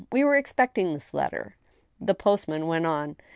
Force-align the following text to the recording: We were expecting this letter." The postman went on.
We 0.11 0.23
were 0.23 0.35
expecting 0.35 0.95
this 0.95 1.13
letter." 1.13 1.55
The 1.99 2.15
postman 2.15 2.65
went 2.65 2.87
on. 2.87 3.17